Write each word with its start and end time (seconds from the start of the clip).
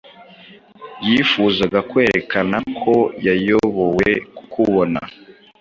yifuzaga 1.07 1.79
kwerekana 1.89 2.57
ko 2.81 2.95
yayobowe 3.25 4.09
ku 4.35 4.43
kubona 4.53 4.99